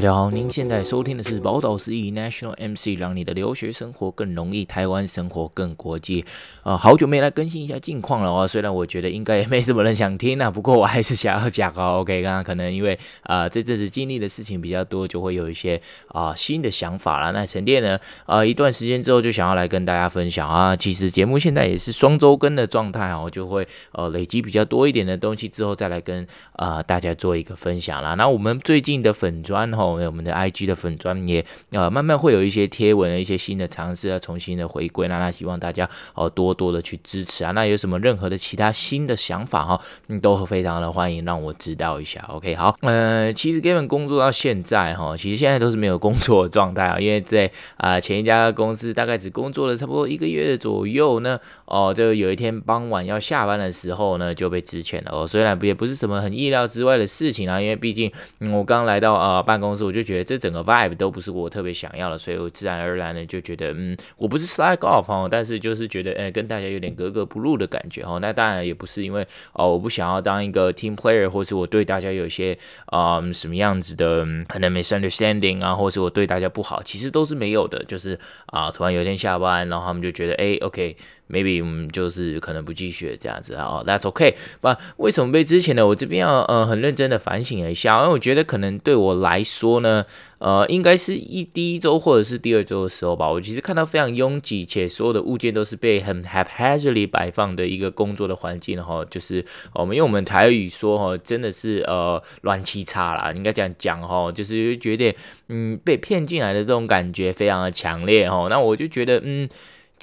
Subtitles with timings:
[0.00, 6.24] 大家好，您现在收听的是宝岛司仪 National MC，让你的留学生活更容易，台湾生活更国际。
[6.62, 11.98] 呃，好久没来更新一下近况了哦，虽然我觉得应该也没什么人想听啊，不过我还是想要讲哦。
[12.00, 17.30] OK，刚刚可能因为啊、这阵子经历的事情比较多，就会有一些啊、新的想法啦。
[17.32, 20.74] 那沉淀呢，呃一段时间之后就想要来跟大家分享啊。
[20.74, 28.14] 其实节目现在也是双周更的状态哦，就会呃累积比较多一点的东西之后再来跟啊、大家做一个分享啦。
[28.14, 29.70] 那我们最近的粉砖。
[29.74, 37.50] 哦，我们的 IG 的粉专也呃慢慢会有一些贴文的一些新的尝试啊，重新的回归，那那希望大家哦多多的去支持啊。
[37.50, 42.24] 那有什么任何的其他新的想法哈，嗯，都非常的欢迎让我知道一下。
[42.28, 58.12] OK，好，呃，其实 Gavin 工作到现在哈，其实现在都是没有工作的状态啊，因为在啊、前一家公司大概只工作了差不多一个月左右呢，哦，就有一天傍晚要下班的时候呢就被资遣了哦，虽然不也不是什么很意料之外的事情啊，因为毕竟、
[58.52, 59.79] 我刚来到啊、办公室。
[59.84, 68.18] 我就觉得这整个 vibe 都不是我特别想要的，所以我自然而然的就觉得，嗯，我不是 slack off 哦，但是就是觉得，哎，跟大家有点格格不入的感觉哦。
[68.20, 72.56] 那当然也不是因为哦，我不想要当一个 team player，或是我对大家有一些
[72.92, 77.84] 嗯什么样子的可能 misunderstanding 啊，或是我对大家不好，其实都是没有的。
[77.84, 80.96] 就是啊，突然有一天下班，然后他们就觉得，哎，OK。
[81.30, 84.34] Maybe 我们，就是可能不继续这样子啊，哦，that's okay。
[84.60, 85.86] 不，为什么被之前呢？
[85.86, 90.04] 我这边要呃很认真的反省一下，因为我觉得可能对我来说呢，
[90.38, 93.30] 呃，应该是一第一周或者是第二周的时候吧。
[93.30, 105.14] 我其实看到非常拥挤且所有的物件都是被很 haphazardly 摆放的一个工作的环境哈，就是我们用我们台语说哈，真的是呃乱七叉啦，应该这样讲哈，就是觉得
[105.48, 108.48] 嗯被骗进来的这种感觉非常的强烈哈。
[108.50, 109.48] 那我就觉得嗯。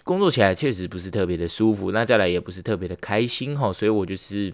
[0.07, 4.53] 工作起来确实不是特别的舒服，那再来也不是特别的开心哈，所以我就是。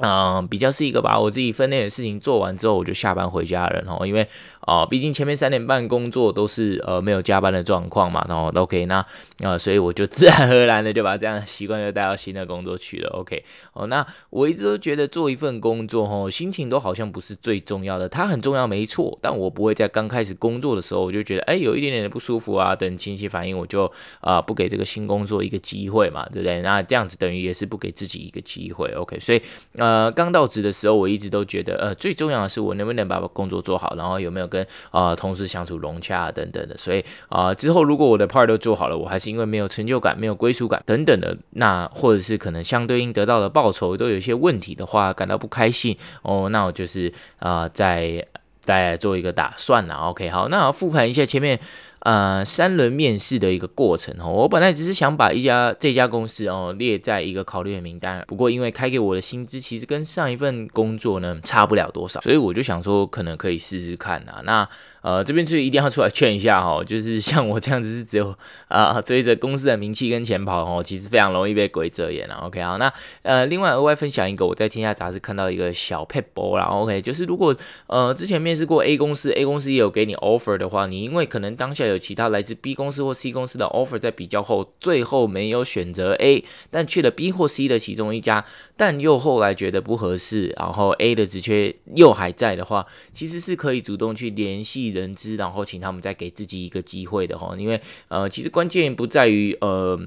[0.00, 3.80] 嗯、比较是一个把我自己分内的事情做完之后，我就下班回家了。
[3.86, 4.28] 然后，因为
[4.60, 9.06] 啊、毕竟前面三点半工作都是呃没有加班的状况嘛，然后 OK，那啊、
[9.40, 13.08] 呃，所以我就自然而然的就把这样的习惯就带到新的工作去了。
[13.10, 13.42] OK，
[13.72, 23.90] 哦，那我一直都觉得做一份工作，哦，心情都好像不是最重要的，它很重要没错，但我不会在刚开始工作的时候我就觉得，哎，有一点点的不舒服啊，等情绪反应，我就
[24.20, 26.60] 啊、不给这个新工作一个机会嘛，对不对？
[26.60, 28.90] 那这样子等于也是不给自己一个机会。
[28.90, 29.40] OK，所以。
[29.86, 36.76] 呃刚到职的时候，我一直都觉得，呃，最重要的是我能不能把工作做好，然后有没有跟啊、呃、同事相处融洽等等的。
[36.76, 48.26] 所以啊、之后如果我的 part 都做好了，我还是因为没有成就感、没有归属感等等的，那或者是可能相对应得到的报酬都有一些问题的话，感到不开心哦，那我就是啊、呃，再
[48.62, 49.94] 再做一个打算了。
[49.94, 51.60] OK，好，那复盘一下前面。
[52.06, 64.40] 呃，三轮面试的一个过程哦，我本来只是想把一家这家公司哦列在一个考虑的名单，不过因为开给我的薪资其实跟上一份工作呢差不了多少，所以我就想说可能可以试试看啊。
[64.44, 64.68] 那
[65.02, 68.32] 呃这边就一定要出来劝一下哈，就是像我这样子是只有
[68.68, 72.36] 啊、追着公司的名气跟钱跑哦，其实非常容易被鬼遮眼了。
[72.36, 76.66] OK 好，那呃另外额外分享一个，我在天下杂志看到一个小撇步啦。
[76.66, 77.52] OK 就是如果
[77.88, 88.44] 呃之前面试过 A 公司，A 公司也有给你 offer 的话，你因为可能当下有其他来自 B 公司或 C 公司的 offer，在比较后，最后没有选择 A，但去了 B 或 C 的其中一家，
[88.76, 97.54] 但又后来觉得不合适，然后 A 的职缺又还在的话，其实是可以主动去联系人资，然后请他们再给自己一个机会的哈。
[97.58, 99.98] 因为呃，其实关键不在于呃。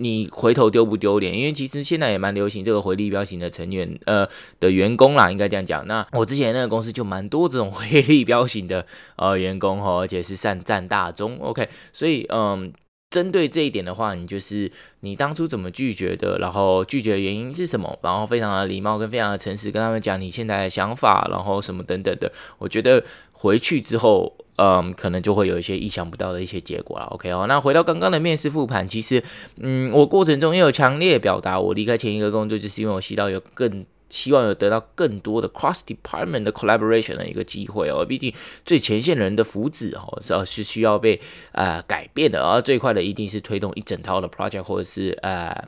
[0.00, 1.36] 你回头丢不丢脸？
[1.36, 4.26] 因为其实现在也蛮流行这个回力镖型的成员，呃
[4.58, 5.86] 的员工啦，应该这样讲。
[5.86, 11.38] 那我之前那个公司就蛮多这种回力镖型的呃员工哈，而且是善战大中。
[11.40, 12.72] OK，所以嗯，
[13.10, 22.32] 针对这一点的话，你就是你当初怎么拒绝的，然后拒绝的原因是什么，然后非常的礼貌跟非常的诚实跟他们讲你现在的想法，然后什么等等的。
[22.58, 24.34] 我觉得回去之后。
[24.62, 27.06] 嗯，可能就会有一些意想不到的一些结果了。
[27.06, 29.22] OK 哦，那回到刚刚的面试复盘，其实，
[29.56, 38.04] 嗯，我过程中也有强烈表达，我离开前一个工作，就是因为我希望有更希望有得到更多的 cross department 的 collaboration 的一个机会哦。
[38.04, 38.30] 毕竟
[38.66, 41.18] 最前线人的福祉哦，是需要被
[41.52, 45.64] 呃改变的，而最快的一定是推动一整套的 project 或者是呃。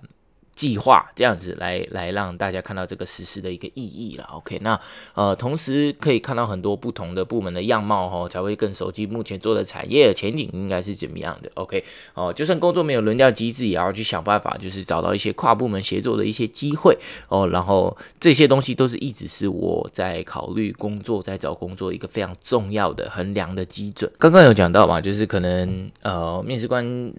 [0.55, 4.59] 计划这样子来来让大家看到这个实施的一个意义了，OK？
[4.61, 4.79] 那
[5.15, 11.83] 呃，同时可以看到很多不同的部门的样貌哈，才会更熟悉目前做的产业前景应该是怎么样的，OK？
[12.15, 16.97] 哦、就算工作没有轮调机制，也要去想办法，就是找到一些跨部门协作的一些机会
[17.29, 17.49] 哦。
[17.49, 24.11] 然后这些东西都是一直是我在考虑工作，在找工作一个非常重要的衡量的基准。
[24.19, 27.13] 刚刚有讲到嘛，就是可能呃，面试官。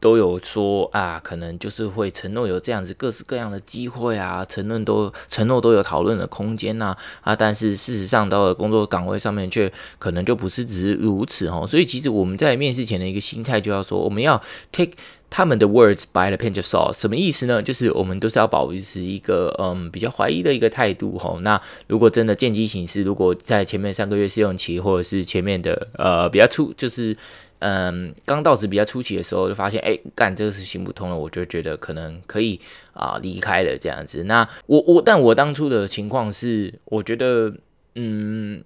[0.00, 14.40] 都有说啊，可能就是会承诺有这样子各式各样的机会啊，承诺都承诺都有讨论的空间呐啊，但是事实上到了工作岗位上面却可能就不是只是如此哦，所以其实我们在面试前的一个心态就要说，我们要
[14.70, 14.92] take
[15.30, 17.62] 他们的 words by the pinch of salt，什么意思呢？
[17.62, 21.40] 就是我们都是要保持一个嗯比较怀疑的一个态度吼。
[21.40, 27.16] 那如果真的见机行事，如果在前面三个月试用期或者是前面的呃比较初就是。
[27.60, 32.60] 嗯，刚到职比较初期的时候，就发现哎，干这个事行不通了，我就觉得可能可以
[32.92, 34.22] 啊、离开了这样子。
[34.24, 37.52] 那我我，但我当初的情况是，我觉得
[37.94, 38.62] 嗯，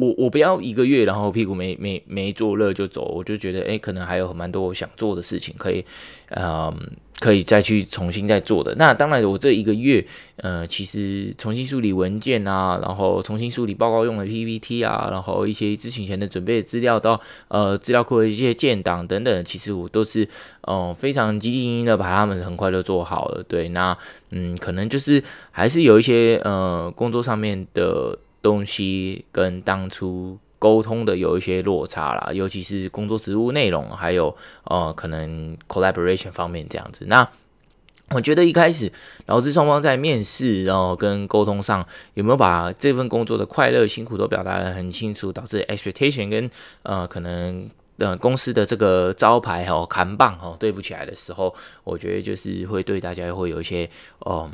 [0.00, 5.84] 我我不要一个月，然后屁股没没没坐热就走，我就觉得哎，可能还有蛮多我想做的事情可以，
[6.30, 6.74] 嗯。
[7.20, 8.74] 可以再去重新再做的。
[8.76, 10.02] 那当然，我这一个月，
[10.36, 20.26] 呃，其实重新梳理文件啊，然后重新梳理报告用的 PPT 啊，然后一些咨询前的准备资料到呃资料库的一些建档等等，其实我都是
[20.62, 23.44] 呃非常积极的把他们很快就做好了。
[23.46, 23.94] 对，那
[24.30, 30.38] 嗯，可能就是还是有一些呃工作上面的东西跟当初。
[30.60, 37.06] 沟通的有一些落差啦，尤其是工作职务内容，还有呃可能 collaboration 方面这样子。
[37.08, 37.26] 那
[38.10, 38.92] 我觉得一开始
[39.24, 41.82] 劳资双方在面试，然后跟沟通上
[42.12, 46.50] 有没有把这份工作的快乐、辛苦都表达得很清楚，导致 expectation 跟
[46.82, 47.66] 呃可能
[47.96, 51.54] 呃公司的这个招牌哦扛棒哦对不起来的时候，
[51.84, 53.88] 我觉得就是会对大家会有一些
[54.26, 54.50] 嗯。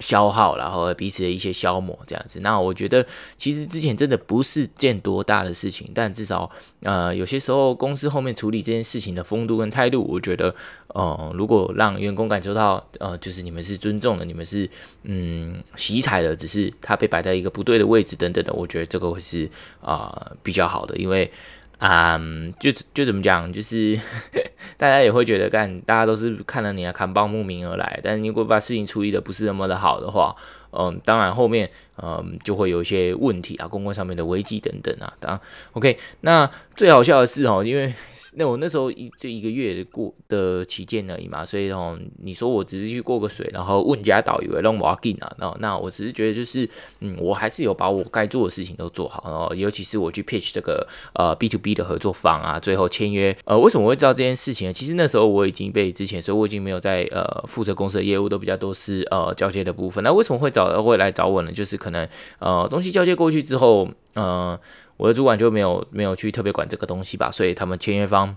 [0.00, 2.40] 消耗，然后彼此的一些消磨，这样子。
[2.40, 3.06] 那我觉得，
[3.38, 6.50] 其实之前真的不是件多大的事情，但至少，
[6.80, 10.54] 呃，有些时候公司后面处理这件事情的风度跟态度，我觉得，
[10.88, 14.68] 呃，如果让员工感受到，呃，就是你们是尊重的，你们是，
[15.04, 19.48] 嗯，喜彩的，只是他被摆在一个不对的位置等等的，我觉得这个会是
[19.80, 21.30] 啊，比较好的，因为。
[21.78, 22.20] 啊、
[22.58, 23.98] 就就怎么讲，就是
[24.78, 30.34] 大家也会觉得干，大家都是看了你的扛棒慕名而来，但如果把事情处理的不是那么的好的话，
[30.72, 31.70] 嗯，当然后面
[32.02, 35.38] 嗯就会有一些问题啊，公关上面的危机等等啊，当
[35.72, 37.92] OK，那最好笑的是哦，因为。
[38.36, 46.68] 那我那时候一就一个月过的期间而已嘛，所以哦，你说我只是去过个水，然后问家导游让我进啊，那那我只是觉得就是，
[47.00, 54.72] 嗯，我还是有把我该做的事情都做好，然后尤其是我去 pitch 这个呃 B to B 的合作方啊，最后签约，呃，为什么会知道这件事情呢？
[54.72, 60.02] 其实那时候我已经被之前，所以我已经没有在呃负责公司的业务，都比较多是呃交接的部分。
[60.02, 61.52] 那为什么会找会来找我呢？
[61.52, 62.08] 就是可能
[62.38, 64.58] 呃东西交接过去之后，呃。
[65.04, 68.34] 我的主管就没有没有去特别管这个东西吧，所以他们签约方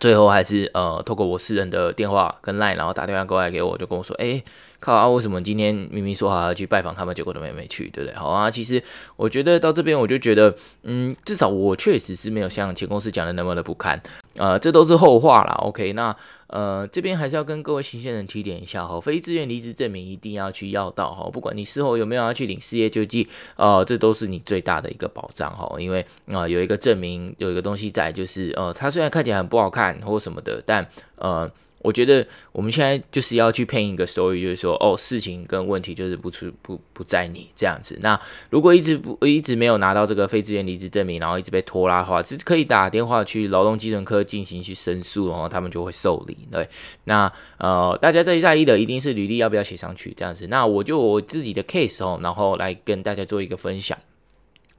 [0.00, 4.42] 最后还是呃透过我私人的电话跟 line，然后打电话过来给我，就跟我说，哎、
[4.82, 5.08] 靠啊！
[5.08, 8.18] 为什么今天明明说好要去拜访他们，结果都没没去，对不对？
[8.18, 8.82] 好啊，其实
[9.14, 10.52] 我觉得到这边我就觉得，
[10.82, 14.02] 嗯，至少我确实是没有像前公司讲的那么的不堪，
[14.36, 15.52] 呃，这都是后话啦。
[15.62, 16.14] OK，那
[16.48, 31.48] 呃这边还是要跟各位新鲜人提点一下哈，非自愿离职证明一定要去要到哈，不管你事后有没有要去领失业救济，呃，这都是你最大的一个保障哈，因为啊、有一个证明，有一个东西在，就是呃它虽然看起来很不好看或什么的，但呃。
[31.82, 37.98] 我觉得我们现在就是要去配一个收益就是说，哦，事情跟问题就是不出不不在你这样子。
[38.00, 38.18] 那
[38.50, 46.36] 如果一直不一直没有拿到这个非自愿离职证明，然后一直被拖拉的话，其实可以打电话去劳动基准科进行去申诉，然后他们就会受理。
[46.50, 46.68] 对，
[47.04, 50.46] 那呃，大家最在意的一定是履历要不要写上去这样子。
[50.46, 53.98] 那我就我自己的 case 哦，然后来跟大家做一个分享。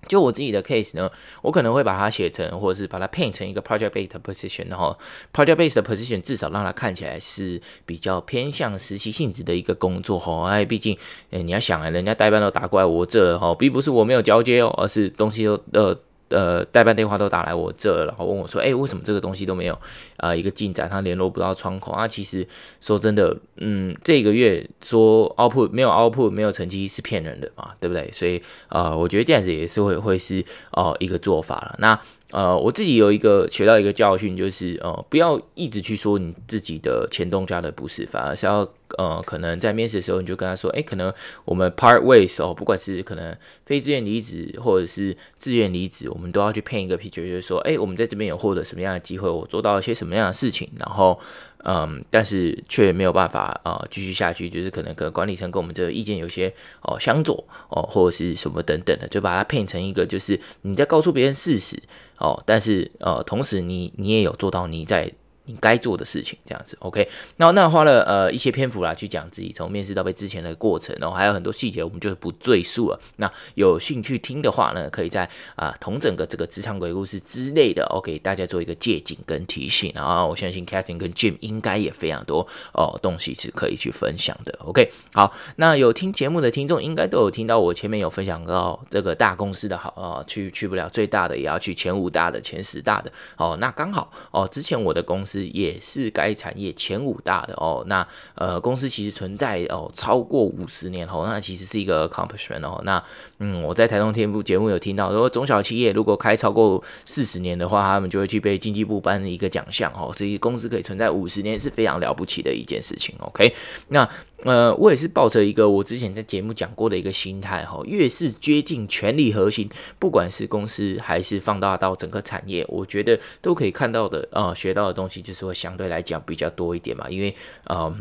[0.08, 1.10] 就我自己的 case 呢，
[1.42, 4.98] 我可能会把它写成，或者是把它 paint 成一个 project based position，然后
[5.34, 10.48] project based position 至少让它看起来是比较偏向实习性质的一个工作哈。
[10.50, 10.98] 哎，毕竟，
[11.32, 15.98] 哎，你要想啊，人家代班都打过来我这哈，并不是我没有交接哦，而是东西都呃。
[16.30, 19.80] 呃，代办电话都打来我这，然后问我说：“哎、为什么这个东西都没有
[20.18, 22.48] 啊、一个进展，他联络不到窗口啊？”其实
[22.82, 28.10] 说真的，嗯，这个月说 output 没有 output 没有成绩是骗人的嘛，对不对？
[28.12, 31.76] 所以呃，我觉得这样子也是会会是哦、一个做法了。
[31.80, 32.00] 那。
[32.32, 41.14] 呃，我自己有一个学到一个教训，就是呃，不要一直去说你自己的前东家的不是，反而是要呃，可能在面试的时候你就跟他说，哎，可能
[41.46, 43.36] 我们 part ways 哦，不管是可能
[43.66, 51.20] 非自愿离职或者是自愿离职，我们都要去 paint 一个 picture，就是说，哎，我们在这边有获得什么样的机会，我做到了些什么样的事情，然后。
[51.66, 61.82] 嗯，但是却没有办法啊、呃，继续下去，就是可能跟管理层跟我们这个意见有些哦相左哦，或者是什么等等的，就把它骗成一个，就是你在告诉别人事实
[62.18, 65.10] 哦，但是呃，同时你你也有做到你在
[65.46, 67.10] 你该做的事情，这样子，OK。
[67.36, 73.00] 那那花了呃一些篇幅啦，去讲自己从面试到被之前的过程，然后还有很多细节，我们就不赘述了。
[73.18, 79.92] 那有兴趣听的话呢，可以在啊、同整个这个职场鬼故事之类的，OK，大家做一个借鉴跟提醒。
[79.94, 84.90] 然后我相信 Catherine 跟 Jim 应该也非常多哦东西是可以去分享的，OK。
[85.14, 93.58] 好，那有听节目的听众应该都有听到我前面有分享到这个大公司的好哦，去去不了最大的，也要去前五大的、前十大的哦。
[93.60, 95.33] 那刚好哦，之前我的公司。
[95.40, 102.82] 也是该产业前五大的哦，那呃公司其实存在哦超过五十年哦，那其实是一个 accomplishment 哦。
[102.84, 103.04] 那
[103.40, 110.14] 嗯，我在台东天部节目有听到，说中小企业如果开超过四十年的话，他们就会具备经济部颁的一个奖项哦。
[110.18, 113.16] 所以公司可以存在五十年是非常了不起的一件事情。
[113.20, 113.54] OK，
[113.88, 114.10] 那。
[114.44, 127.34] 呃，我也是抱着一个我之前在节目讲过的一个心态哈，越是接近权力核心，不管是公司还是放大到整个产业，我觉得都可以看到的，呃，学到的东西就是会相对来讲比较多一点嘛，因为，
[127.70, 127.96] 嗯、呃，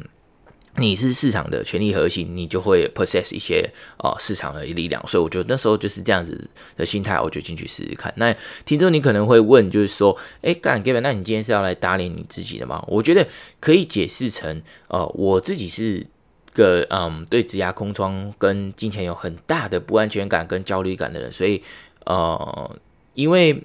[0.78, 8.12] 你是市场的权力核心，你就会 possess 一些呃市场的力量，所以我觉得那时候就是这样子的心态，我就进去试试看。
[8.16, 8.34] 那
[8.64, 12.84] 听众你可能会问，就是说，哎，干 Gavin，那你今天是要来打脸你自己的吗？
[12.88, 13.28] 我觉得
[13.60, 16.04] 可以解释成，呃，我自己是。
[16.52, 21.62] 个嗯，对职涯空窗跟金钱有很大的不安全感跟焦虑感的人，所以
[22.04, 22.76] 呃，
[23.14, 23.62] 因为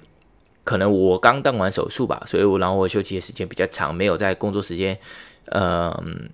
[0.64, 4.98] 可能我刚当完手术吧，所以我然后我休息的时间比较长，没有在工作时间，
[5.52, 6.30] 嗯。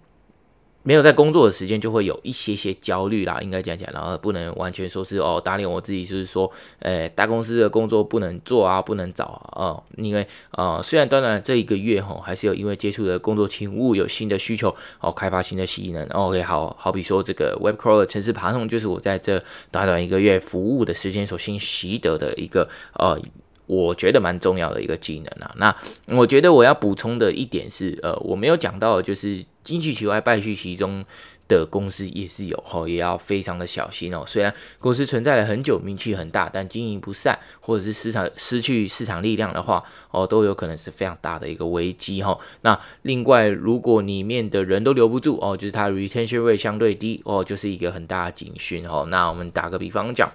[0.84, 6.48] 没有在工作的时间，就会有一些些焦虑啦，应该讲讲，然后不能完全说是哦打脸我自己，就是说，
[6.78, 23.18] 呃，大公司的工作不能做啊，不能找啊，哦，因为呃，虽然短短这一个月哈，还是有因为接触的工作勤务有新的需求哦，开发新的技能，OK，好好比说这个 web crawler 程式爬虫，就是我在这短短一个月服务的时间所新习得的一个呃。
[23.66, 25.54] 我觉得蛮重要的一个技能啊。
[25.56, 25.74] 那
[26.14, 31.04] 我觉得我要补充的一点是，呃，我没有讲到的，就是金去其外败去其中
[31.48, 34.22] 的公司也是有吼，也要非常的小心哦。
[34.26, 42.38] 虽然公司存在了很久，名气很大，但经营不善或者是市场失去市场力量的话，哦，都有可能是非常大的一个危机哈。
[42.60, 49.06] 那另外，如果里面的人都留不住哦，就是它 retention rate 相对低哦，就是一个很大的警讯哦。
[49.08, 50.30] 那我们打个比方讲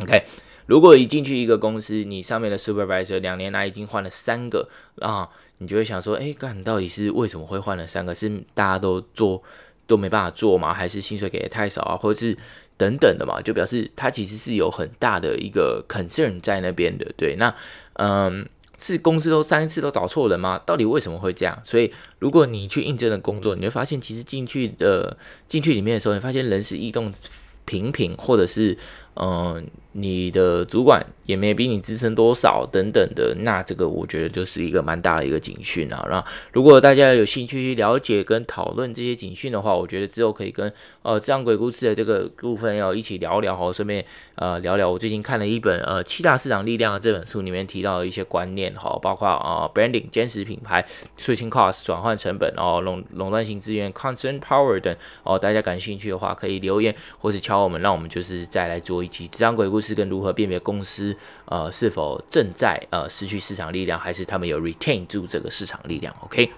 [0.00, 0.24] ，OK。
[0.66, 4.68] 如果一进去一个公司，你上面的 supervisor 两年来已经换了三个
[5.00, 8.14] 啊，你就会想说，哎，干到底是为什么会换了三个？
[8.14, 9.42] 是大家都做
[9.86, 10.74] 都没办法做吗？
[10.74, 11.96] 还是薪水给的太少啊？
[11.96, 12.36] 或者是
[12.76, 13.40] 等等的嘛？
[13.40, 17.06] 就表示他其实是有很大的一个 concern 在那边的。
[17.16, 17.54] 对，那
[17.94, 18.46] 嗯，
[18.78, 20.60] 是公司都三次都找错人吗？
[20.66, 21.58] 到底为什么会这样？
[21.62, 27.12] 所以如果你去应征的工作，你会发现其实进去的进去里面的时候，你发现人事异动
[27.64, 28.76] 频频，或者是
[29.16, 29.66] 嗯。
[29.98, 36.06] 你的主管也没比你资深多少等等的，那这个我觉得就是一个蛮大的一个警讯啊。
[36.10, 40.70] 那如果大家有兴趣去了解跟讨论这些警讯的话，我觉得之后可以跟
[41.00, 44.04] 呃这样鬼故事的这个部分要一起聊聊好，顺便
[44.34, 50.86] 呃聊聊我最近看了一本呃七大市场力量这本书里面提到的一些观念哈，包括啊、呃、branding 坚实品牌、
[51.18, 59.96] switching cost 转换成本哦、垄垄断性资源 concern power 等哦，大家感兴趣的话可以留言或者敲我们，让我们就是再来做以及这样鬼故事。
[59.96, 66.50] 跟如何辨别公司呃是否正在呃失去市场力量，还是他们有 retain 住这个市场力量？OK，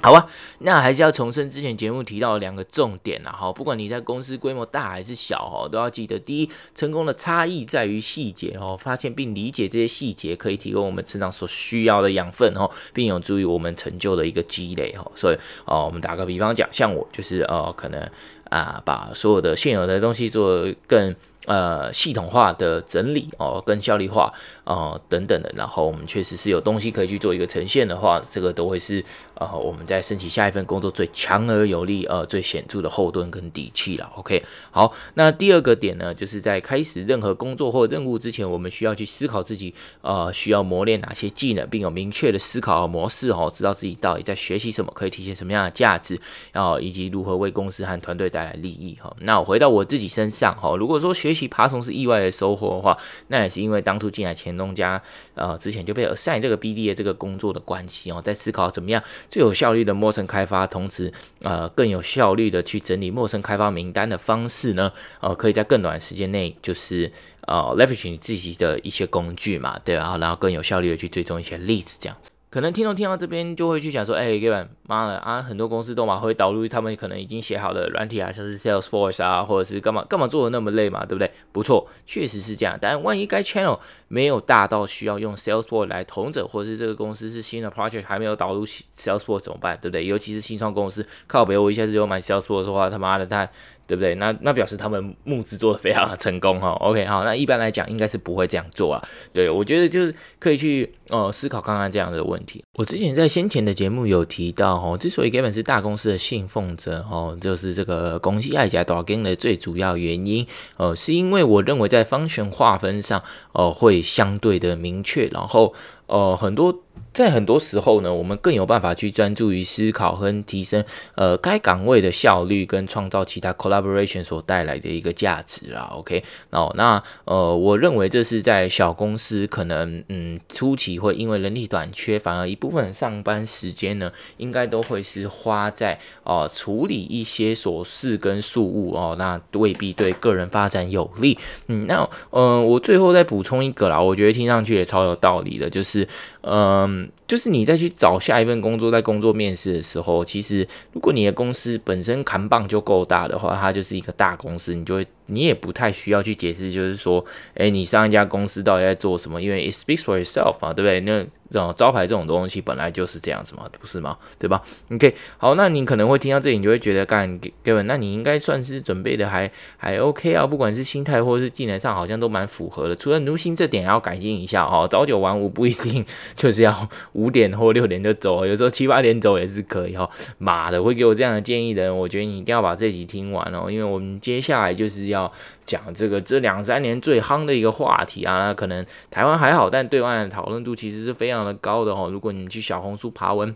[0.00, 0.26] 好啊，
[0.60, 3.30] 那还是要重申之前节目提到的两个重点呐。
[3.36, 15.04] 好，不管你在公司规模大还是小哈，都要记得，第一，成功的差异在于细节哦，发现并理解这些细节，可以提供我们成长所需要的养分哦，并有助于我们成就的一个积累哈。
[15.14, 18.10] 所以哦，我们打个比方讲，像我就是呃，可能
[18.56, 21.14] 啊，把所有的现有的东西做更。
[21.46, 24.32] 呃，系统化的整理哦，跟效率化
[24.64, 34.10] 哦等等的，然后我们确实是有东西可以去做一个呈现的话，这个都会是呃我们在申请下一份工作最强而有力呃最显著的后盾跟底气了。
[34.16, 46.18] OK，好，那第二个点呢，就是在开始任何工作或任务之前，我们需要去思考自己呃需要磨练哪些技能，并有明确的思考模式哦，知道自己到底在学习什么，可以体现什么样的价值，
[46.52, 49.14] 然后以及如何为公司和团队带来利益哈。
[49.20, 52.96] 那我回到我自己身上哈，如果说学习爬虫是意外的收获的话，
[53.28, 55.02] 那也是因为当初进来前东家，
[55.34, 67.10] 呃，之前就被尔善这个 BD 的这个工作的关系哦，在思考怎么样最有效率的陌生开发，同时呃更有效率的去整理陌生开发名单的方式呢，呃，可以在更短时间内就是
[67.46, 72.30] 呃 leverage 你自己的一些工具嘛，对，然后然后更有效率的去追踪一些例子这样子。
[72.54, 81.28] 可能听众听到这边就会去想说，哎，Gavin，妈的啊，很多公司都嘛会导入他们可能已经写好的软体啊，像是 Salesforce 啊，或者是干嘛干嘛做的那么累嘛，对不对？
[81.50, 82.78] 不错，确实是这样。
[82.80, 89.76] 但万一该 channel 没有大到需要用 Salesforce 来统整，或者是这个公司是新的 project 还没有导入 Salesforce 怎么办？
[89.82, 90.06] 对不对？
[90.06, 93.50] 尤其是新创公司，靠北我一下子就买 Salesforce 的话，他妈的他。
[93.86, 94.14] 对不对？
[94.14, 96.70] 那那表示他们募资做的非常的成功哈。
[96.80, 99.08] OK，好，那一般来讲应该是不会这样做啊。
[99.30, 102.64] 对，我觉得就是可以去呃思考刚刚这样的问题。
[102.74, 110.46] 我之前在先前的节目有提到哈，之所以 Gavin 是大公司的信奉者哦，就是这个公司爱家大间的最主要原因，
[110.76, 115.74] 呃，是因为我认为在 function 划分上，呃，会相对的明确，然后
[116.06, 116.80] 呃很多。
[117.12, 120.84] 在很多时候呢，我们更有办法去专注于思考和提升
[121.14, 125.92] 呃该岗位的效率，跟创造其他 collaboration 所带来的一个价值啦。
[125.92, 141.38] OK，哦，那呃，我认为这是在小公司可能嗯初期会因为人力短缺，反而一部分上班时间呢，应该都会是花在哦、处理一些琐事跟事务哦，那未必对个人发展有利。
[141.68, 146.06] 嗯，那呃，我最后再补充一个啦，我觉得听上去也超有道理的，就是
[146.42, 147.08] 嗯。
[147.26, 155.06] 就是你再去找下一份工作，在工作面试的时候，其实如果你的公司本身扛棒就够大的话，它就是一个大公司，你就会。
[155.26, 159.40] 你也不太需要去解释，就是说，诶，你上一家公司到底在做什么？
[159.40, 161.00] 因为 it speaks for itself 嘛，对不对？
[161.00, 164.18] 那这种招牌这种东西本来就是这样子嘛，不是吗？
[164.38, 164.60] 对吧
[164.92, 172.96] ？OK，好，那你可能会听到这里，你就会觉得，干哥们那你应该算是准备的还还 OK 啊，不管是心态或是技能上，好像都蛮符合的。
[172.96, 180.10] 除了奴性这点要改进一下哦，朝九晚五不一定就是要 五点或六点就走，有时候七八点走也是可以哈。
[180.38, 185.04] 妈的，会给我这样的建议的人，我觉得你一定要把这集听完哦，因为我们接下来就是。
[185.04, 185.30] 要
[185.66, 192.08] 讲这个这两三年最夯的一个话题啊，那可能台湾还好，但对外的讨论度其实是非常的高的哦。
[192.10, 193.54] 如果你去小红书爬文。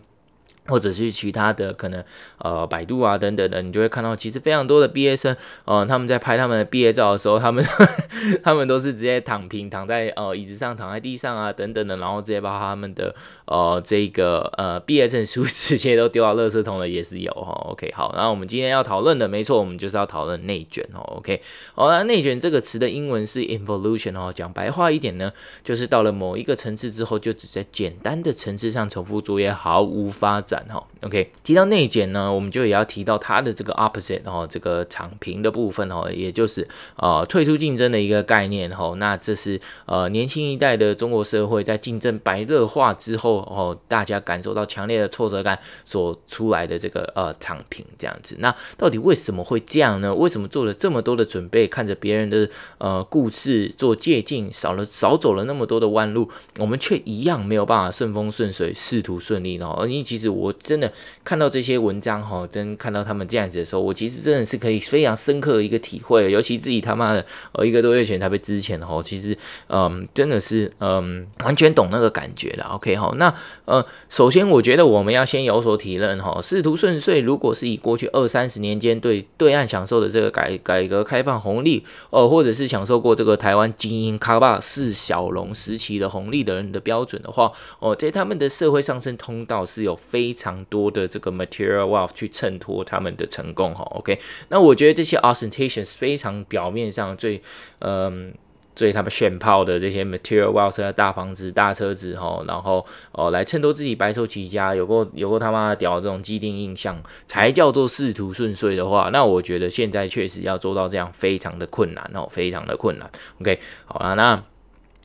[0.69, 2.03] 或者是其他的可能，
[2.37, 5.35] 呃，百度啊等等的，你就会看到其实非常多的毕业生，
[5.65, 7.65] 呃，他们在拍他们的毕业照的时候，他们
[8.43, 13.13] 他们都是直接躺平，躺在呃椅子上，躺在地上啊等等的，然后直接把他们的
[13.45, 17.51] 呃这个呃毕业证书 直接都丢到垃圾桶了，也是有哈。
[17.69, 20.99] OK，好，那我们今天要讨论的，没错，我们就是要讨论内卷哦。
[21.17, 21.41] OK，
[21.73, 25.31] 好，那内卷这个词的英文是 involution 哦，讲白话一点呢，
[25.63, 30.58] 就是到了某一个层次之后，就只在简单的层次上重复作业，毫无发展。
[30.67, 38.93] 哈，OK，提到内卷呢，我们就也要提到它的这个 opposite，哦这个躺平的部分哦，也就是呃退出竞争的一个概念哈。
[38.97, 48.35] 那这是呃年轻一代的中国社会在竞争白热化之后哦，大家感受到强烈的挫折感所出来的这个呃躺平这样子。
[48.39, 50.13] 那到底为什么会这样呢？
[50.13, 59.67] 为什么做了这么多的准备，看着别人的呃故事做借鉴，少了少走了那么多的弯路，我们却一样没有办法顺风顺水、仕途顺利呢？
[59.77, 60.53] 而因为其实我。
[60.61, 60.91] 真的
[61.23, 69.35] 看到这些文章哈，真看到他们这样子的时候，我其实真的是可以非常深刻的一个体会，尤其自己他妈的呃一个多月前才被资遣的哈，其实
[69.67, 72.65] 嗯真的是嗯完全懂那个感觉了。
[72.73, 73.33] OK 哈，那
[73.65, 97.41] 呃首先我觉得我们要先有所体认哈，仕途顺遂，如果是以过去二三十年间对对岸享受的这个改改革开放红利，呃或者是享受过这个台湾精英卡巴四小龙时期的红利的人的标准的话，哦在他们的社会上升通道是有非非常多的这个 material wealth 去衬托他们的成功哈，OK，那我觉得这些 ostentations 非常表面上最
[97.79, 98.31] 嗯
[98.75, 113.09] 最他们炫炮的这些 material wealth 的大房子大车子哈，然后哦来衬托自己白手起家，有过有过他妈屌这种既定印象，才叫做仕途顺遂的话，那我觉得现在确实要做到这样非常的困难哦，非常的困难
[113.41, 114.43] ，OK，好了，那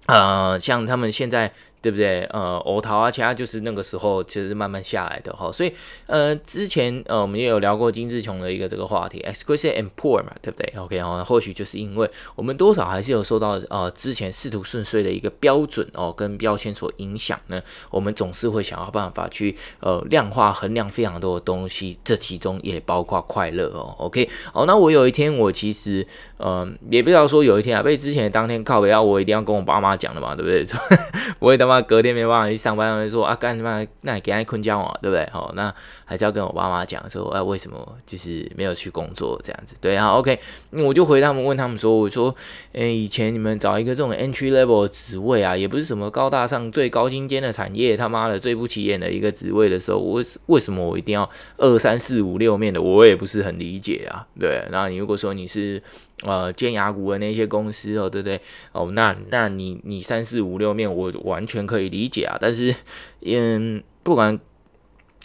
[0.04, 1.54] 呃像他们现在。
[1.84, 2.24] 对不对？
[2.30, 5.70] 呃，欧陶啊，其他就是那个时候其实慢慢下来的哈，所以
[6.06, 23.94] 呃，之前呃我们也有聊过金志琼的一个这个话题，exquisite and poor 嘛，对不对？OK 哦，或许就是因为我们多少还是有受到呃之前仕途顺遂的一个标准哦跟标签所影响呢，我们总是会想要办法去呃量化衡量非常多的东西，这其中也包括快乐哦。
[23.98, 26.06] OK，好，那我有一天我其实
[26.38, 30.64] 呃也不知道说有一天啊被之前的当天靠北，要我一定要跟我爸妈讲的嘛，对不对？
[31.40, 31.73] 我也他妈。
[31.74, 33.84] 那隔天没办法去上班，他们说啊，干嘛？
[34.02, 35.28] 那你给他困觉嘛，对不对？
[35.32, 39.74] 好，那还是要跟我爸妈讲说，哎、为什么就是没有去工作这样子？
[39.80, 40.38] 对啊，OK，
[40.70, 42.34] 我就回他们，问他们说，我说，
[42.72, 52.80] 诶、欸，以前你们找一个这种 entry level 的职位啊，也不是什么高大上、最高精尖的产业，他妈的最不起眼的一个职位的时候，我为什么我一定要二三四五六面的？
[52.80, 54.26] 我也不是很理解啊。
[54.38, 55.82] 对，然后你如果说你是。
[56.22, 58.40] 呃，尖牙股的那些公司哦，对不对？
[58.72, 62.38] 哦，那那你你三四五六面，我完全可以理解啊。
[62.40, 62.74] 但是，
[63.20, 64.38] 嗯，不管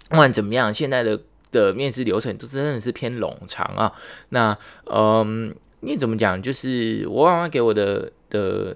[0.09, 1.21] 不管怎么样，现在的
[1.51, 3.93] 的面试流程都真的是偏冗长啊。
[4.29, 6.41] 那，嗯，你怎么讲？
[6.41, 8.75] 就是我妈妈给我的的。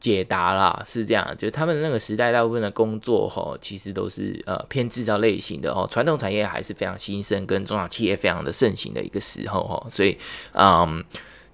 [0.00, 10.18] 解答啦，是这样，就是他们那个时代大部分的工作齁，其实都是呃偏制造类型的哦，传统产业还是非常兴盛，跟中小企业非常的盛行的一个时候哈，所以
[10.52, 11.02] 嗯，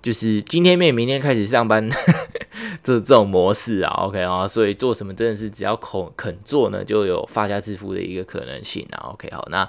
[0.03, 1.89] 就是今天没明天开始上班
[2.83, 9.69] 这这种模式啊，OK 啊，所以做什么真的是只要肯肯做呢，就有发家致富的一个可能性啊，OK 好那。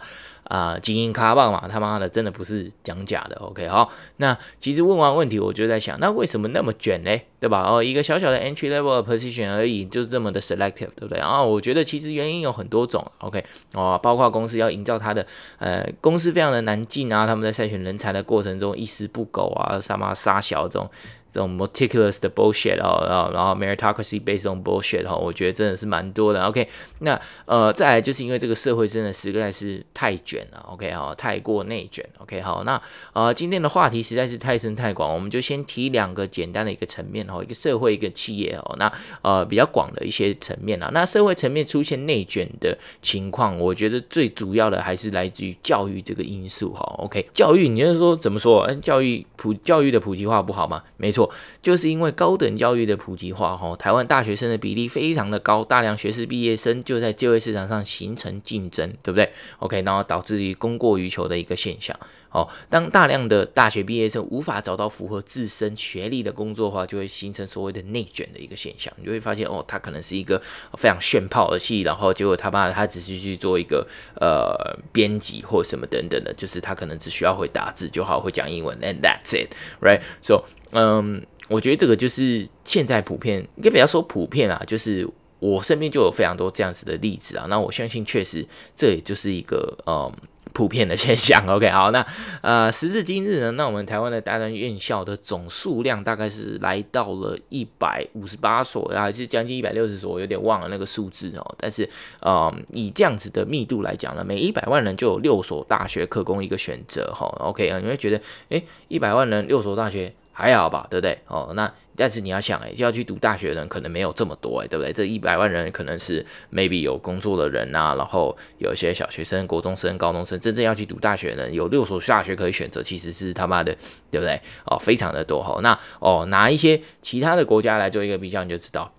[0.51, 7.17] 啊，精英咖棒嘛，他妈的真的不是讲假的，OK，好，那其实问完问题，我就在想，那为什么那么卷呢？
[7.39, 7.63] 对吧？
[7.65, 11.19] 哦，一个小小的 entry level position 而已，就这么的 selective，对不对？
[11.19, 13.41] 然后我觉得其实原因有很多种，OK，
[13.73, 15.25] 哦，包括公司要营造它的，
[15.57, 20.89] 呃，公司非常的难进啊，他们在筛选人才的过程中一丝不苟啊，什么杀小这种。
[21.33, 26.43] 这种 meticulous 的 bullshit 哦，然后然后 meritocracy based on bullshit 哈，我觉得真的是蛮多的。
[26.43, 26.67] OK，
[26.99, 30.65] 那呃再来就是因为这个社会真的实在是太卷了。
[30.69, 32.05] OK 哈，太过内卷。
[32.17, 32.81] OK 好，那
[33.13, 38.75] 呃今天的话题实在是太深太广，我们就先提两个简单的一个层面哈，一个社会一个企业哦。
[38.77, 38.91] 那
[39.21, 46.81] 呃比较广的一些层面啊，那社会层面出现内卷的情况，我觉得最主要的还是来自于教育这个因素哈。
[46.97, 48.63] OK，教育你就是说怎么说？
[48.67, 50.83] 嗯，教育普教育的普及化不好吗？
[50.97, 51.20] 没错。
[51.61, 61.97] 就是因为高等教育的普及化，哈，台湾大学生的比例非常的高，大量学士毕业生就在就业市场上形成竞争，对不对？OK，然后导致于供过于求的一个现象。
[62.31, 68.93] 哦，当大量的大学毕业生无法找到符合自身学历的工作的话，就会形成所谓的内卷的一个现象。
[68.95, 70.41] 你就会发现，哦，他可能是一个
[70.77, 85.07] 非常炫炮的戏，然后结果他妈的他只是去做一个呃编辑或什么等等的，就是他可能只需要会打字就好，会讲英文，and that's it，right？So，嗯，我觉得这个就是现在普遍，应该比较说普遍啊，就是
[85.39, 87.45] 我身边就有非常多这样子的例子啊。
[87.49, 90.11] 那我相信，确实这也就是一个嗯。
[90.53, 92.05] 普遍的现象， OK，好，那
[92.41, 101.55] 呃，时至今日呢，那我们台湾的大专院校的总数量大概是来到了一百五十八所，还是将近一百六十所，我有点忘了那个数字哦。
[101.57, 110.13] 但是，呃，以这样子的密度来讲呢，每一百万人就有六所大学可供一个选择，哈，OK 啊，你会觉得，诶，一百万人六所大学。
[110.41, 111.17] 还好吧，对不对？
[111.27, 114.91] 哦，那但是你要想，哎，就要去读大学的人可能没有这么多，哎，对不对？
[114.91, 123.75] 这一百万人可能是 maybe 有工作的人呐，然后有一些小学生、国中生、高中生，真正要去读大学的人有六所大学可以选择，其实是他妈的，
[124.09, 124.41] 对不对？
[124.65, 125.59] 哦，非常的多哈。
[125.61, 128.91] 那哦，拿一些其他的国家来做一个比较，你就知道。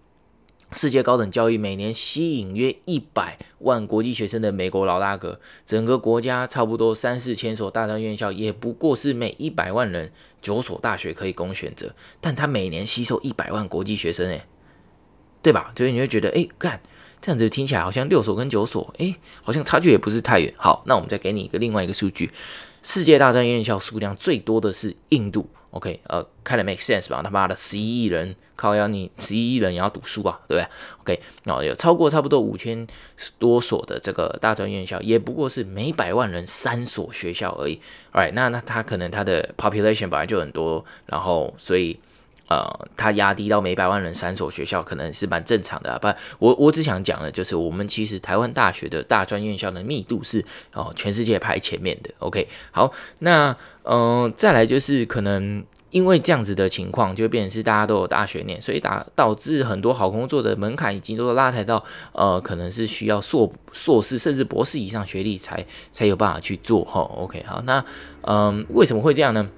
[0.72, 14.42] 世界高等教育每年吸引约一百万国际学生的美国老大哥，整个国家差不多三四千所大专院校，也不过是每一百万人九所大学可以供选择，但他每年吸收一百万国际学生，诶，
[15.42, 15.72] 对吧？
[15.76, 16.80] 所以你会觉得，诶，干
[17.20, 20.52] 这样子听起来好像六所跟九所，诶，好像差距也不是太远。
[20.56, 22.30] 好，那我们再给你一个另外一个数据，
[22.82, 25.48] 世界大专院校数量最多的是印度。
[25.70, 27.22] OK，呃，看了 make sense 吧？
[27.22, 30.68] 他妈的，十一亿人靠要你十一亿人也要读书啊，对不对
[31.00, 32.86] ？OK，然后有超过差不多五千
[33.40, 37.80] 多所的这个大专院校，也不过是每百万人三所学校而已。
[38.12, 41.98] Alright，那那他可能他的 population 本来就很多，然后所以。
[42.48, 45.98] 呃，它压低到每百万人三所学校，可能是蛮正常的啊。
[45.98, 50.44] 不，我我只想讲的，就是我们其实台湾大学的大专院校的密度是
[50.74, 52.10] 哦、全世界排前面的。
[52.18, 67.02] OK，好，那嗯、再来就是可能因为这样子的情况，就变成是大家都有大学念，所以导导致很多好工作的门槛已经都拉抬到呃，可能是需要硕硕士甚至博士以上学历才才有办法去做哈。
[67.02, 67.84] OK，好，那
[68.22, 69.48] 嗯、为什么会这样呢？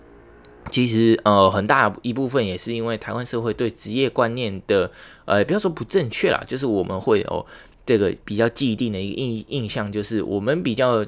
[0.71, 4.91] 其实，呃，很大一部分也是因为台湾社会对职业观念的，
[5.25, 7.47] 呃，不要说不正确啦，就是我们会有。
[7.87, 11.05] 这个比较既定的一个印印象就是，我们比较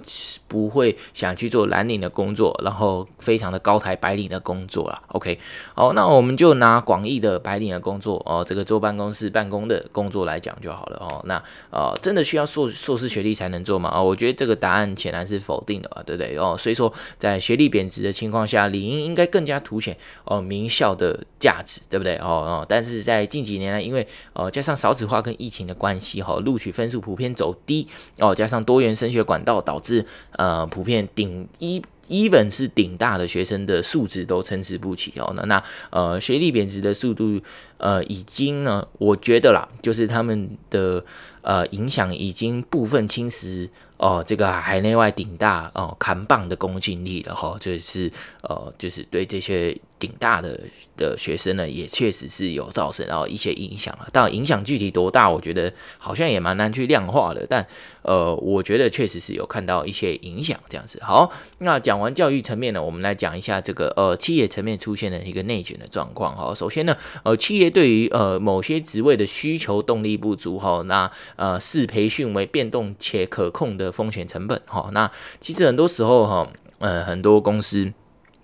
[0.46, 5.02] 不会想去做蓝领的工作，然后非常的高台白领的工作啦。
[5.08, 5.38] OK，
[5.74, 11.22] 好，那我们就拿广义的白领的工作哦，这个坐办公室办公的工作来讲就好了哦。
[11.24, 13.88] 那呃，真的需要硕硕士学历才能做吗？
[13.88, 16.36] 啊、哦，我觉得这个答案显然是否定的吧，对不对？
[16.36, 22.16] 哦，所以说在学历贬值的情况下，理应应该更加凸显哦名校的价值，对不对？
[22.16, 26.65] 哦哦，但是在近几年来，因为呃加上少子化跟疫情的关系，哈、哦，录取。
[26.72, 27.86] 分数普遍走低
[28.18, 35.32] 哦，加上多元升学管道导致呃普遍顶一 even 是顶大的学生的素质都参差不齐哦。
[35.36, 37.40] 那那呃，学历贬值的速度
[37.78, 41.04] 呃，已经呢，我觉得啦，就是他们的
[41.42, 43.68] 呃影响已经部分侵蚀。
[43.98, 50.60] 哦，这个海内外顶大哦，扛棒的公信力了哈，就是呃，就是对这些顶大的
[50.98, 54.06] 的学生呢，也确实是有造成然后一些影响了。
[54.12, 57.46] 但影响具体多大，我觉得好像也蛮难去量化的。
[57.48, 57.66] 但
[58.02, 61.00] 呃，我觉得确实是有看到一些影响这样子。
[61.02, 66.54] 好，那讲讲完教育层面呢，我们来讲一下这个呃企业层面出现的一个内卷的状况哈。
[66.54, 73.76] 首先呢，呃，企业对于呃某些职位的需求动力不足哈，那呃视培训为变动且可控。
[73.76, 77.92] 的风险成本，哈，那其实很多时候，哈，呃，很多公司、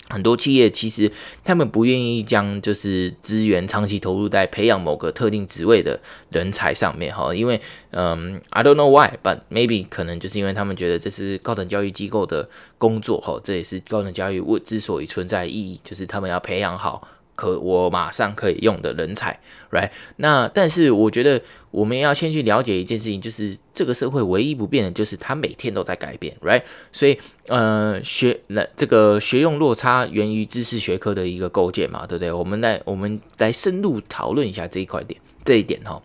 [0.09, 1.11] 很多企业，其实
[1.45, 5.99] 他们不愿意将就是资源长期投入在培养某个特定职位的
[6.31, 7.61] 人才上面，哈，因为，
[7.93, 17.09] 嗯，I don't know why，but maybe 可能就是因为他们觉得这是高等教育机构的工作，哈，这也是高等教育为之所以存在意义，就是他们要培养好。
[17.43, 19.37] 可我马上可以用的人才
[19.73, 19.91] ，right？
[20.19, 26.63] 那但是我觉得我们要先去了解一件事情，就是这个社会唯一不变的就是它每天都在改变，right？
[26.93, 32.31] 所以呃，学那这个学用落差源于知识学科的一个构建嘛，对不对？
[32.31, 36.01] 我们来我们来深入讨论一下这一块点，这一点哈。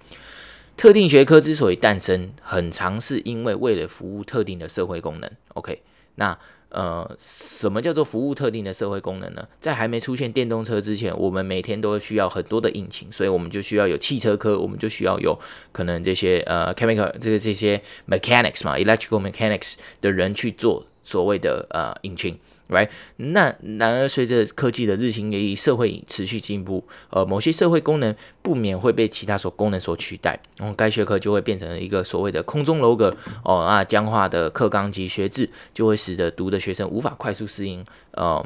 [0.75, 5.83] 特定学科之所以诞生，很常是因为为了服务特定的社会功能，OK？
[6.15, 6.35] 那
[6.69, 9.47] 呃，什么叫做服务特定的社会功能呢？
[9.61, 15.37] 在还没出现电动车之前，我们每天都需要很多的引擎，所以我们就需要有汽车科，我们就需要有
[15.71, 22.37] 可能这些呃 chemical 这个这些 mechanics 嘛，electrical mechanics 的人去做所谓的呃引擎。
[22.69, 38.45] Right，那然而随着科技的日新月异，社会持续进步，呃，某些社会功能不免会被其他所功能所取代，然后该学科就会变成了一个所谓的空中楼阁哦，那僵化的课纲及学制就会使得读的学生无法快速适应，呃，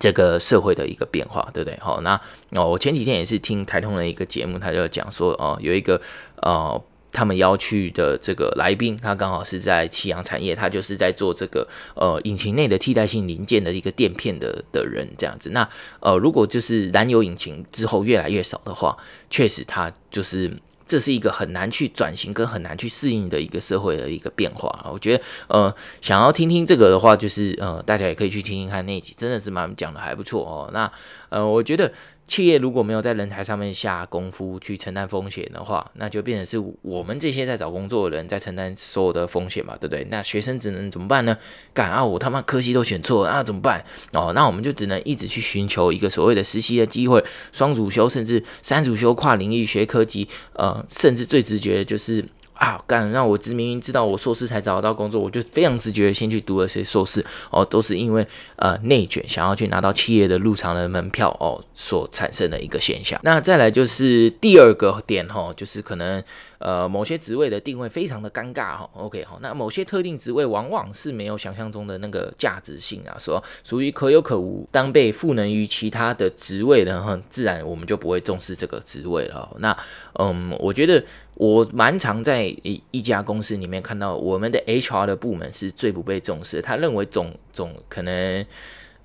[0.00, 1.78] 这个社会的一个变化，对不对？
[1.78, 2.20] 好，那
[2.50, 6.00] 哦，我前几天也是听台通的一个节目，他就讲说，哦，有一个
[6.42, 6.82] 呃。
[7.10, 15.50] 他们要去的这个来宾，他刚好是在启阳产业，他就是在做这个呃引擎内的替代性零件的一个垫片的的人这样子。
[15.50, 15.68] 那
[16.00, 18.96] 呃，如果就是燃油引擎之后越来越少的话，
[19.30, 20.54] 确实它就是
[20.86, 24.86] 这是一个很难去转型跟很难去适应的一个社会的一个变化。
[24.92, 30.70] 我觉得呃，想要听听这个的话，就是呃，大家也可以去听听看那一集，真的是蛮讲的还不错哦。
[30.72, 30.90] 那
[31.30, 31.90] 呃，我觉得。
[32.28, 40.06] 企业如果没有在人才上面下功夫去承担风险的话，那就变成是我们这些在找工作的人在承担所有的风险嘛，对不对？
[40.10, 41.36] 那学生只能怎么办呢？
[41.72, 43.82] 干啊，我他妈科系都选错了，那怎么办？
[44.12, 52.24] 哦，那我们就只能一直去寻求一个所谓的实习的机会，双主修甚至三主修跨领域学科级，呃，甚至最直觉的就是。
[52.58, 53.08] 啊，干！
[53.10, 63.18] 让我知明明知道我硕士才找得到工作，我就非常直觉先去读了些硕士哦，都是因为呃内卷，想要去拿到企业的入场的门票哦所产生的一个现象。
[63.22, 66.22] 那再来就是第二个点哈，就是可能。
[66.58, 79.48] 呃，某些职位的定位非常的尴尬哈，OK 哈，那某些特定职位往往是没有想象中的那个价值性啊，说属于可有可无，当被赋能于其他的职位的话，自然我们就不会重视这个职位了。
[79.60, 79.78] 那
[80.14, 81.00] 嗯，我觉得
[81.38, 88.44] 我蛮常在一一家公司里面看到，我们的 HR 的部门是最不被重视，他认为总总可能。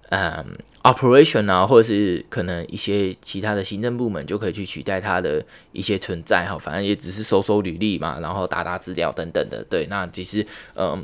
[0.09, 0.45] 嗯
[0.83, 9.63] ，operation 啊，或者是可能一些其他的行政部门就可以去取代它的一些存在哈，反正也只是收收履历嘛，然后打打资料等等的。
[9.63, 11.03] 对，那其实嗯，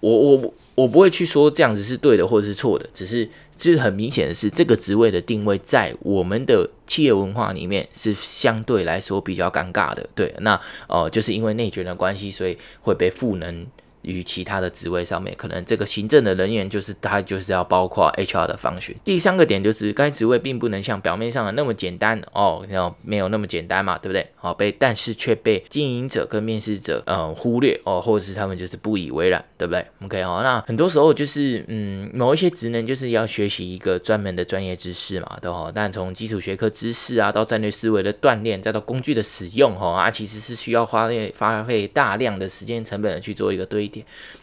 [0.00, 3.26] 我我我不会去说这样子是对的或者是错的，只是
[3.62, 10.04] 就是很明显的是，这个职位的定位在我们的企业文化里面是相对来说比较尴尬的。
[10.16, 10.56] 对，那
[10.88, 13.64] 哦、呃，就是因为内卷的关系，所以会被赋能。
[14.02, 18.94] 与其他的职位上面，可能这个行政的人员就是他就是要包括 HR 的方式。
[19.04, 24.26] 第三个点就是该职位并不能像表面上的那么简单哦，然后没有那么简单嘛，对不对？
[24.34, 35.70] 好、哦、被但是却被经营者跟面试者嗯忽略哦，或者是他们就是不以为然，对不对？OK、哦，那很多时候就是嗯某一些职能就是要学习一个专门的专业知识嘛，对哈。
[35.72, 43.91] 但从基础学科知识啊到战略思维的锻炼，再到工具的使用哈啊，其实是需要花费花费大量的时间成本的去做一个堆。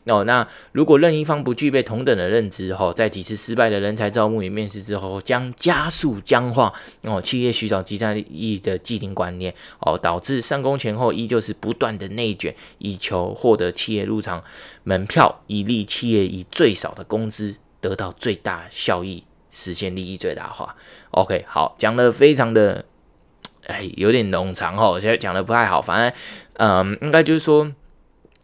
[0.06, 14.44] 哦，那如果任一方不具备同等的认知，哈，在几次失败的人才招募与面试之后，将加速僵化哦，企业寻找即战力的既定观念，哦，导致上工前后依旧是不断的内卷，以求获得企业入场
[14.84, 20.76] 门票，以利企业以最少的工资得到最大效益，实现利益最大化。
[21.12, 22.86] OK，好，讲的非常的，
[23.68, 26.20] 哎，有点冗长哈，现在讲的不太好，反正，
[26.54, 27.72] 嗯，应该就是说。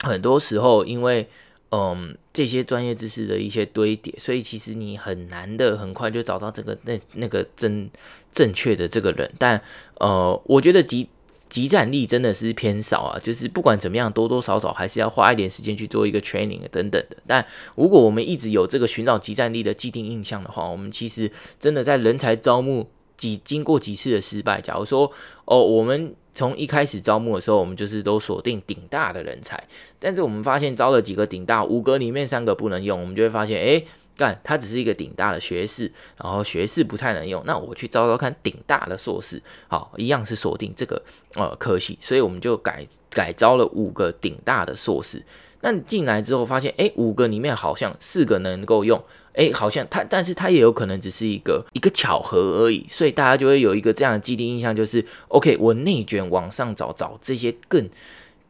[0.05, 1.27] 很多时候，因为
[1.71, 7.89] 嗯，这些专业知识的一些堆叠，所以其实你很难的很快就找到这个那那个真
[8.31, 9.29] 正确的这个人。
[9.37, 9.61] 但
[9.99, 11.09] 呃，我觉得集
[11.49, 17.17] 集战力真的是偏少啊，就是不管怎么样，多多少少还是要花一点时间去做一个 training 等等的。
[17.27, 22.87] 但如果我们一直有这个寻找集战力的既定印象的话，我们其实真的在人才招募
[23.17, 25.11] 几经过几次的失败，假如说
[25.45, 29.67] 哦，我们从一开始招募的时候，我们就是都锁定顶大的人才，
[29.97, 33.87] 但是我们发现招了几个顶大，五个里面三个不能用，我们就会发现，诶。
[34.17, 35.91] 干，他只是一个顶大的学士，
[36.23, 45.21] 然后学士不太能用，那我去招招看顶大的硕士，好，一样是锁定这个呃科系，所以我们就改改招了五个顶大的硕士。
[45.59, 49.03] 那进来之后发现，诶，五个里面好像四个能够用，
[49.35, 57.89] 诶，好像他，但是他也有可能只是一个一个巧合而已，所以大家就会有一个这样的既定印象，就是 OK，我内卷往上找找这些更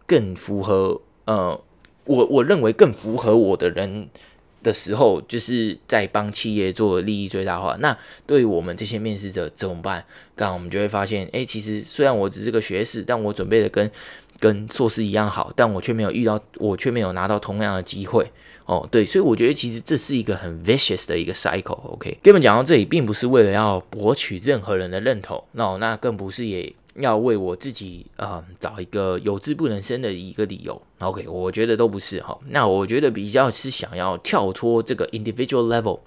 [0.05, 1.59] 更符合呃，
[2.05, 4.09] 我我认为更符合我的人。
[4.63, 7.77] 的时候，就是在帮企业做利益最大化。
[7.81, 7.95] 那
[8.25, 10.03] 对于我们这些面试者怎么办？
[10.35, 13.91] 刚好我们就会发现，哎，其实虽然我只是个学士，但我准备的跟
[14.39, 18.31] 跟硕士一样好，但我却没有遇到，我却没有拿到同样的机会。
[18.65, 21.79] 哦，对，所以我觉得其实这是一个很 vicious 的一个 cycle。
[21.93, 26.73] OK，根本讲到这里，并不是为了要博取任何人的认同，那、那更不是也。
[26.97, 32.39] 要为我自己啊、找一个有志不能生的一个理由，OK，我觉得都不是哈。
[32.47, 35.99] 那我觉得比较是想要跳脱这个 individual level，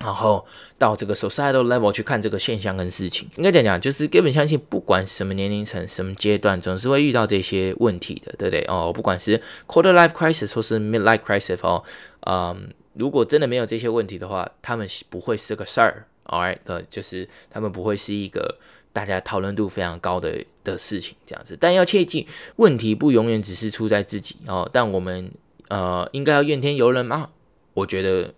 [0.00, 0.44] 然后
[0.78, 3.28] 到这个 societal level 去看这个现象跟事情。
[3.36, 8.64] 应该讲讲，就是根本相信，不管什么年龄层、什么阶段，总是会遇到这些问题的，对不对？
[8.68, 11.84] 哦，不管是 quarter life crisis 或是 mid life crisis 哦，
[12.26, 18.58] 嗯，如果真的没有这些问题的话，他们不会是个事儿，all right 呃，就是他们不会是一个。
[18.92, 24.68] 大家讨论度非常高的的事情，这样子，但要切记，问题不永远只是出在自己哦。
[24.72, 25.30] 但我们
[25.68, 27.30] 呃，应该要怨天尤人吗？
[27.72, 28.34] 我觉得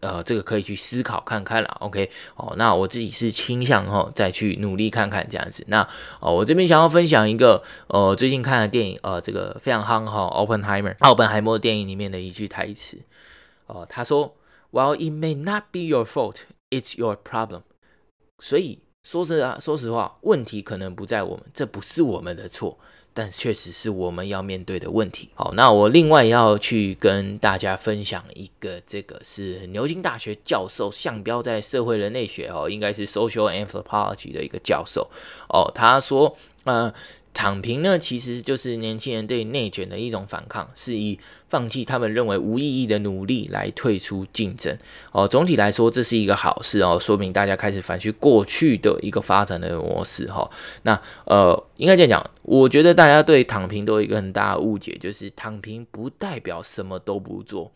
[0.00, 1.76] 呃，这个可以去思考看看啦。
[1.80, 5.64] OK，哦，那我自己是倾向哦，再去努力看看这样子。
[5.68, 5.86] 那
[6.20, 12.98] 哦，我这边想要分享一个呃，最近看的电影，呃，这个非常夯哈，，Oppenheimer，奥本海默电影里面的一句台词
[13.66, 14.36] 哦，他说
[14.72, 16.36] ，While it may not be your fault,
[16.70, 17.62] it's your problem。
[18.38, 18.80] 所以。
[19.02, 22.78] 说实啊，说实话，问题可能不在我们，这不是我们的错，
[23.12, 25.28] 但确实是我们要面对的问题。
[25.34, 35.10] 好，那我另外要去跟大家分享一个，这个是牛津大学教授，项标在社会人类学哦，应该是 social anthropology 的一个教授
[35.48, 36.92] 哦，他说，嗯。
[37.32, 44.76] 躺平呢，其实就是年轻人对内卷的一种反抗，是以放弃他们认为无意义的努力来退出竞争。
[45.12, 50.50] 哦，总体来说，这是一个好事哦，说明大家开始反思过去的一个发展的模式哈、哦。
[50.82, 57.70] 那呃，应该这样讲，我觉得大家对躺平都有一个很大的误解，就是躺平不代表什么都不做。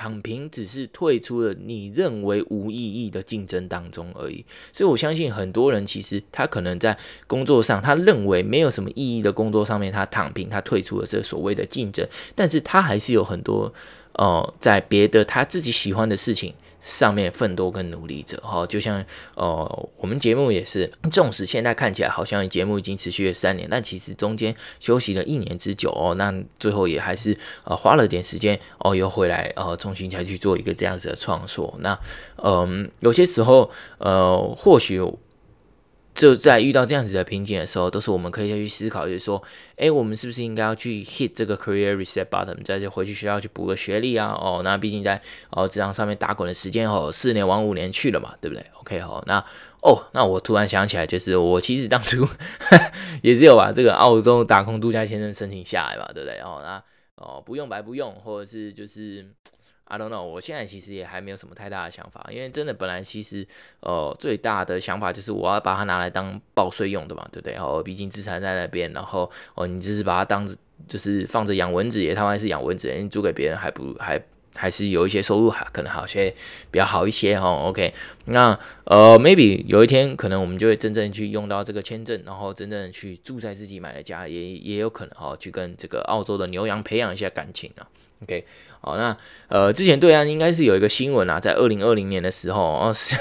[0.00, 13.70] 躺平只是退出了你认为无意义的竞争当中而已，所以我相信很多人其实他可能在工作上，他认为没有什么意义的工作上面，他躺平，他退出了这所谓的竞争，但是他还是有很多
[14.14, 16.54] 呃，在别的他自己喜欢的事情。
[16.80, 31.74] 上面奋斗跟努力者哈，就像呃，我们节目也是，纵使现在看起来好像节目已经持续了三年，但其实中间休息了一年之久哦，那最后也还是呃花了点时间哦，又回来呃，重新再去做一个这样子的创作。
[31.80, 31.98] 那
[32.36, 35.00] 嗯、有些时候呃，或许。
[36.14, 39.42] 就在遇到这样子的瓶颈的时候，都是我们可以再去思考，就是说，
[39.76, 44.36] 诶，我们是不是应该要去 hit 这个 career reset button，再去回去学校去补个学历啊？
[44.38, 45.20] 哦，那毕竟在
[45.50, 49.38] 哦职场上面打滚的时间哦，四年往五年去了嘛，对不对？OK，好，那
[49.82, 52.28] 哦，那我突然想起来，就是我其实当初
[53.22, 56.38] 也是有把这个澳洲打工度假签证申请下来嘛，对不对？
[56.40, 56.82] 哦，那
[57.14, 59.26] 哦不用白不用，或者是就是。
[59.90, 63.44] I don't know，我现在其实也还没有什么太大的想法，因为真的本来其实
[63.80, 67.56] 呃最大的想法就是我要把它拿来当报税用的嘛，对不对？
[67.56, 70.48] 哦，毕竟资产在那边，然后哦你只是把它当
[70.86, 74.22] 就是放着养蚊子，也他妈是养蚊子，你租给别人还不还
[74.54, 76.32] 还是有一些收入，还可能好些
[76.70, 77.48] 比较好一些哈。
[77.48, 77.92] OK，
[78.26, 87.88] 那呃 maybe 有一天可能我们就会真正去用到这个签证，然后真正去住在自己买的家，也也有可能哈去跟这个澳洲的牛羊培养一下感情啊。
[88.22, 88.44] OK，
[88.82, 89.14] 好，那
[89.48, 93.14] 呃，之前对岸应该是有一个新闻啊，在二零二零年的时候，哦，是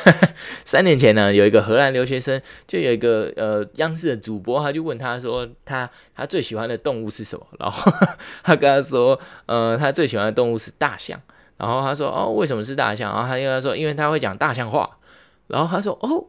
[0.64, 7.46] 三年前呢，有一个荷兰留学生，就有一个呃央视的主播，他就问他说他，他最喜欢的动物是什么？
[7.58, 7.90] 然后
[8.44, 11.20] 他跟他说，呃，他最喜欢的动物是大象。
[11.56, 13.12] 然后他说，哦，为什么是大象？
[13.12, 14.98] 然后他跟他说，因为他会讲大象话。
[15.46, 16.26] 然后他说，哦。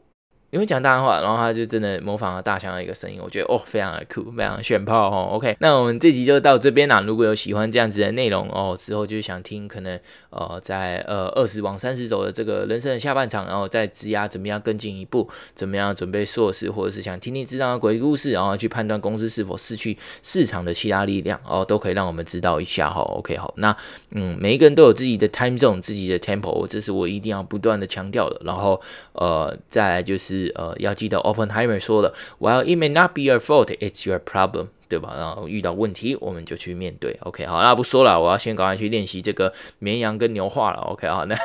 [0.51, 5.29] 因为讲大话，然后他就真的模仿了大象的一个声音，我觉得哦，非常的酷，非常的炫炮哦。
[5.31, 7.01] OK，那我们这集就到这边啦。
[7.01, 9.97] 如果有喜欢这样子的内容哦，之后就想听可能
[10.29, 22.99] 呃在呃二十往三十走的这个人生的下半场，然后再职涯怎么样更进一步，怎么样准备硕士，或者是想听听职场的鬼故事，然后去判断公司是否失去市场的其他力量哦，都可以让我们知道一下哈。
[23.01, 23.73] OK，好，那
[24.09, 28.41] 嗯，每一个人都有自己的 time zone，自己的 tempo，这是我一定要不断的强调的。
[28.43, 28.81] 然后
[29.13, 35.13] 呃，再来就是呃，要记得 Openheimer 说的，While it may not be your fault, it's your problem，对吧？
[35.17, 37.17] 然后遇到问题，我们就去面对。
[37.21, 40.81] OK，好，那不说了，我要先赶快去练习这个绵羊跟牛话了。
[40.81, 41.35] OK，好，那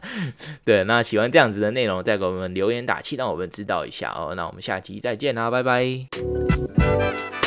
[0.64, 4.34] 对，那喜欢这样子的内容，再给我们留言打气，让我们知道一下哦。
[4.36, 7.41] 那我们下期再见啦，拜拜。